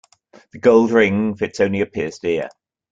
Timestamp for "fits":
1.37-1.59